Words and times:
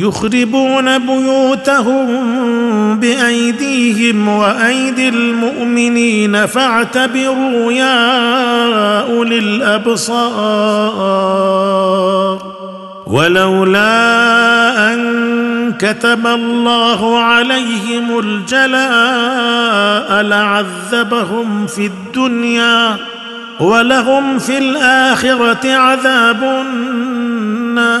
يخربون 0.00 0.98
بيوتهم 0.98 2.06
بأيديهم 3.00 4.28
وأيدي 4.28 5.08
المؤمنين 5.08 6.46
فاعتبروا 6.46 7.72
يا 7.72 9.00
أولي 9.00 9.38
الأبصار. 9.38 10.80
ولولا 13.06 13.90
أن 14.94 15.72
كتب 15.78 16.26
الله 16.26 17.18
عليهم 17.18 18.18
الجلاء 18.18 18.62
لعذبهم 20.22 21.66
في 21.66 21.86
الدنيا 21.86 22.96
ولهم 23.60 24.38
في 24.38 24.58
الآخرة 24.58 25.74
عذاب 25.74 26.42
النار. 27.82 28.00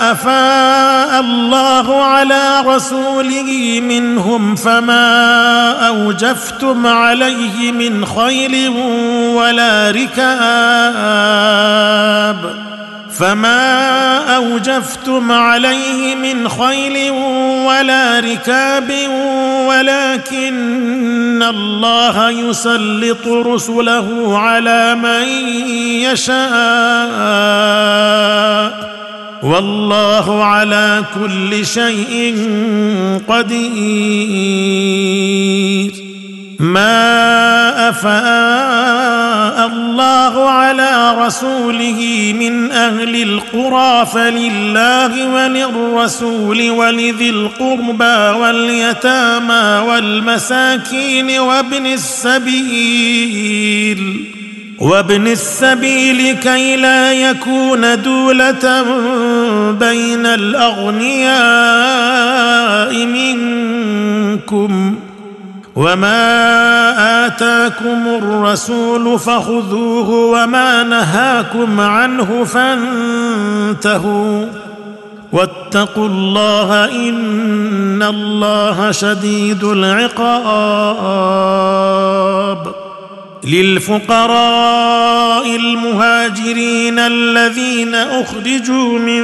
أفاء 0.00 1.20
الله 1.20 2.04
على 2.04 2.60
رسوله 2.66 3.80
منهم 3.82 4.56
فما 4.56 5.88
أوجفتم 5.88 6.86
عليه 6.86 7.72
من 7.72 8.06
خيل 8.06 8.68
ولا 9.34 9.90
ركاب 9.90 11.38
فما 13.18 14.36
أوجفتم 14.36 15.32
عليه 15.32 16.14
من 16.14 16.48
خيل 16.48 17.10
ولا 17.66 18.20
ركاب 18.20 18.92
ولكن 19.66 21.42
الله 21.42 22.30
يسلط 22.30 23.26
رسله 23.26 24.38
على 24.38 24.94
من 24.94 25.28
يشاء 26.28 26.38
والله 29.42 30.44
على 30.44 31.04
كل 31.14 31.66
شيء 31.66 32.34
قدير. 33.28 34.48
ما 36.58 37.88
أفاء 37.88 39.66
الله 39.66 40.50
على 40.50 41.14
رسوله 41.26 42.32
من 42.38 42.70
أهل 42.70 43.22
القرى 43.22 44.06
فلله 44.06 45.28
وللرسول 45.28 46.70
ولذي 46.70 47.30
القربى 47.30 48.38
واليتامى 48.40 49.84
والمساكين 49.88 51.38
وابن 51.38 51.86
السبيل. 51.86 53.58
وابن 54.80 55.26
السبيل 55.26 56.36
كي 56.36 56.76
لا 56.76 57.12
يكون 57.12 58.02
دولة 58.02 58.82
بين 59.72 60.26
الأغنياء 60.26 61.36
منكم 63.06 64.94
وما 65.76 67.26
آتاكم 67.26 68.08
الرسول 68.08 69.18
فخذوه 69.18 70.10
وما 70.10 70.82
نهاكم 70.82 71.80
عنه 71.80 72.44
فانتهوا 72.44 74.46
واتقوا 75.32 76.08
الله 76.08 76.84
إن 76.84 78.02
الله 78.02 78.90
شديد 78.90 79.64
العقاب 79.64 80.18
للفقراء 83.48 85.46
المهاجرين 85.56 86.98
الذين 86.98 87.94
أخرجوا 87.94 88.98
من 88.98 89.22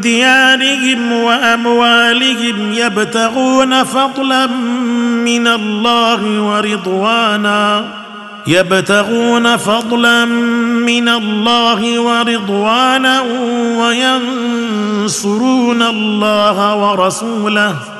ديارهم 0.00 1.12
وأموالهم 1.12 2.72
يبتغون 2.72 3.84
فضلا 3.84 4.46
من 5.26 5.46
الله 5.46 6.42
ورضوانا 6.42 7.84
يبتغون 8.46 9.56
فضلا 9.56 10.24
من 10.24 11.08
الله 11.08 12.00
ورضوانا 12.00 13.20
وينصرون 15.00 15.82
الله 15.82 16.74
ورسوله. 16.74 17.99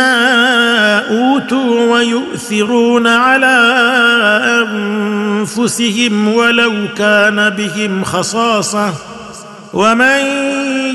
أوتوا 0.00 1.92
ويؤثرون 1.92 3.06
على 3.06 3.56
أنفسهم 4.68 6.34
ولو 6.34 6.72
كان 6.98 7.50
بهم 7.50 8.04
خصاصة. 8.04 8.92
ومن 9.74 10.18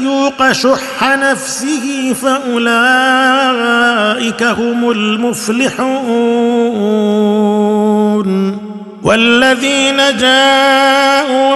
يوق 0.04 0.52
شح 0.52 1.04
نفسه 1.04 2.16
فأولئك 2.22 2.84
هم 4.44 4.92
المفلحون. 4.92 5.84
والذين 9.04 9.98
جاءوا 10.20 11.56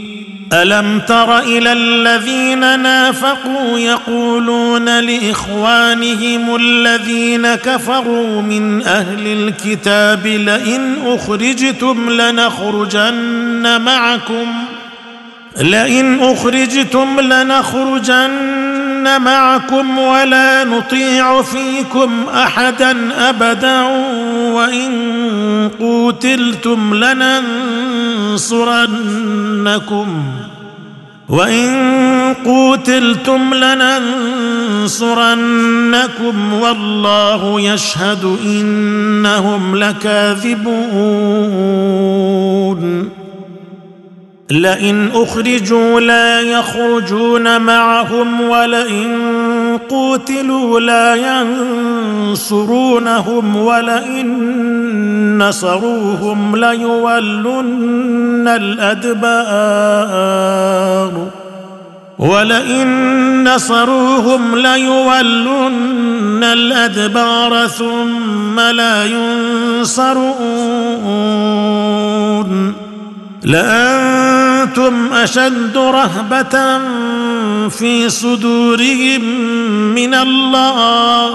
ألم 0.53 0.99
تر 1.07 1.39
إلى 1.39 1.73
الذين 1.73 2.79
نافقوا 2.79 3.79
يقولون 3.79 4.99
لإخوانهم 4.99 6.55
الذين 6.55 7.55
كفروا 7.55 8.41
من 8.41 8.81
أهل 8.81 9.27
الكتاب 9.27 10.27
لئن 10.27 10.95
أخرجتم 11.05 12.09
لنخرجن 12.09 13.81
معكم 13.81 14.47
لئن 15.57 16.19
أخرجتم 16.23 17.19
لنخرجن 17.19 18.61
معكم 19.21 19.97
ولا 19.97 20.63
نطيع 20.63 21.41
فيكم 21.41 22.25
أحدا 22.33 22.97
أبدا 23.29 23.81
وإن 24.51 24.91
قوتلتم 25.79 26.93
لننصرنكم 26.93 28.47
وإن 31.29 31.71
قوتلتم 32.45 33.53
لننصرنكم 33.53 34.93
والله 36.53 37.61
يشهد 37.61 38.37
انهم 38.45 39.75
لكاذبون 39.75 41.11
لئن 44.51 45.09
اخرجوا 45.13 45.99
لا 45.99 46.41
يخرجون 46.41 47.61
معهم 47.61 48.41
ولئن 48.41 49.11
قوتلوا 49.77 50.79
لا 50.79 51.15
ينصرونهم 52.21 53.55
ولئن 53.55 54.27
نصروهم 55.37 56.55
ليولن 56.55 58.47
الادبار 58.47 59.91
ولئن 62.19 63.43
نصروهم 63.43 64.55
ليولن 64.55 66.43
الادبار 66.43 67.67
ثم 67.67 68.59
لا 68.59 69.05
ينصرون 69.05 70.31
لانتم 73.43 75.13
اشد 75.13 75.77
رهبه 75.77 76.77
في 77.69 78.09
صدورهم 78.09 79.21
من 79.95 80.13
الله. 80.13 81.31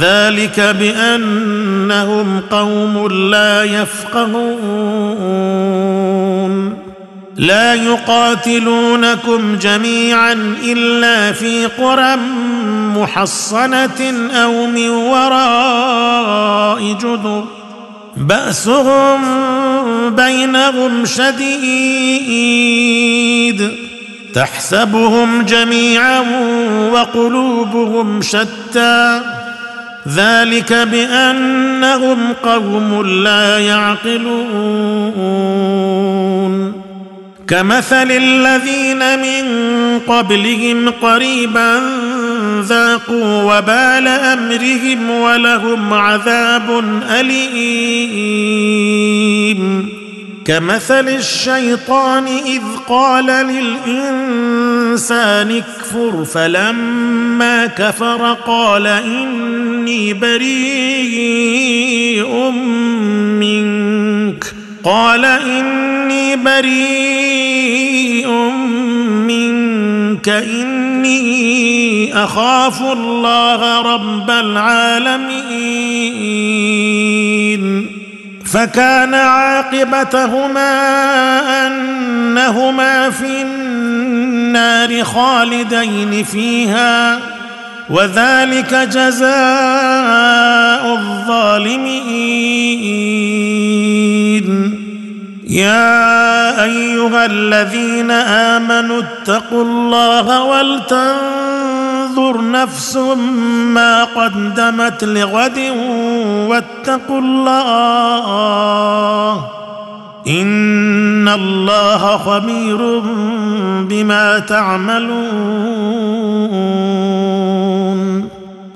ذلك 0.00 0.60
بأنهم 0.60 2.40
قوم 2.50 3.08
لا 3.30 3.64
يفقهون. 3.64 5.10
لا 7.36 7.74
يقاتلونكم 7.74 9.56
جميعا 9.56 10.56
إلا 10.64 11.32
في 11.32 11.66
قرى 11.66 12.16
محصنة 12.96 14.30
أو 14.32 14.66
من 14.66 14.88
وراء 14.88 16.82
جدر. 16.92 17.44
بأسهم 18.16 19.20
بينهم 20.10 21.04
شديد. 21.04 22.20
تحسبهم 24.34 25.42
جميعا 25.42 26.20
وقلوبهم 26.92 28.22
شتى. 28.22 29.20
ذلك 30.08 30.72
بأنهم 30.72 32.32
قوم 32.44 33.06
لا 33.06 33.58
يعقلون. 33.58 34.30
كمثل 37.48 38.10
الذين 38.10 39.18
من 39.18 39.44
قبلهم 39.98 40.90
قريبا 41.02 41.80
ذاقوا 42.60 43.42
وبال 43.42 44.08
أمرهم 44.08 45.10
ولهم 45.10 45.94
عذاب 45.94 46.84
أليم. 47.20 48.60
كمثل 50.50 51.08
الشيطان 51.08 52.26
إذ 52.26 52.62
قال 52.88 53.26
للإنسان 53.86 55.50
اكفر 55.50 56.24
فلما 56.24 57.66
كفر 57.66 58.32
قال 58.46 58.86
إني 58.86 60.14
بريء 60.14 60.50
منك 63.40 64.54
قال 64.84 65.24
إني 65.24 66.36
بريء 66.36 68.28
منك 69.26 70.28
إني 70.28 72.24
أخاف 72.24 72.82
الله 72.82 73.82
رب 73.94 74.30
العالمين 74.30 75.40
فكان 78.52 79.14
عاقبتهما 79.14 80.70
أنهما 81.66 83.10
في 83.10 83.42
النار 83.42 85.04
خالدين 85.04 86.24
فيها 86.24 87.18
وذلك 87.90 88.74
جزاء 88.74 89.30
الظالمين. 90.94 92.10
يا 95.48 96.64
أيها 96.64 97.26
الذين 97.26 98.10
آمنوا 98.10 99.02
اتقوا 99.02 99.64
الله 99.64 100.42
ولتنظر 100.42 101.49
نفس 102.18 102.96
ما 103.66 104.04
قدمت 104.04 105.04
لغد 105.04 105.58
واتقوا 106.48 107.20
الله. 107.20 108.30
إن 110.28 111.28
الله 111.28 112.16
خبير 112.16 113.02
بما 113.88 114.38
تعملون. 114.38 115.80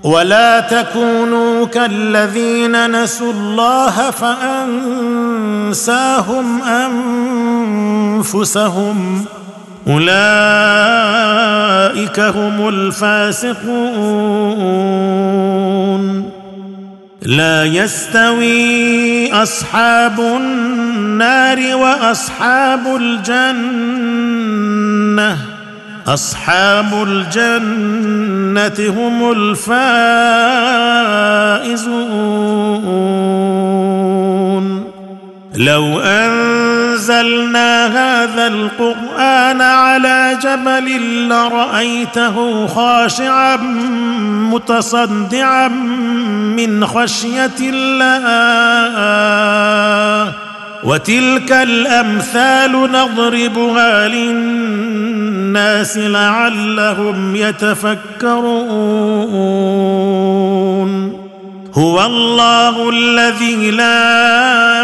ولا 0.05 0.61
تكونوا 0.61 1.67
كالذين 1.67 3.03
نسوا 3.03 3.33
الله 3.33 4.11
فأنساهم 4.11 6.63
أنفسهم. 8.23 9.25
أولئك 9.89 10.11
هم 12.21 12.69
الفاسقون. 12.69 13.65
لا 17.23 17.65
يستوي 17.65 19.33
أصحاب 19.33 20.21
النار 20.21 21.77
وأصحاب 21.77 22.97
الجنة. 22.97 23.95
أصحاب 26.07 27.07
الجنة 27.09 28.79
هم 28.89 29.33
الفائزون. 29.33 29.75
لو 35.57 36.01
أنزلنا 36.95 37.87
هذا 37.87 38.47
القرآن 38.47 39.61
على 39.61 40.39
جبل 40.43 41.29
لرأيته 41.29 42.67
خاشعا 42.67 43.57
متصدعا 44.53 45.69
من 45.69 46.87
خشية 46.87 47.59
الله. 47.61 48.15
وتلك 50.85 51.53
الأمثال 51.53 52.73
نضربها 52.73 54.09
للناس 54.09 55.99
لعلهم 55.99 57.37
يتفكرون. 57.37 58.45
هو 61.75 62.07
الله 62.07 62.91
الذي 62.91 63.71
لا 63.71 64.84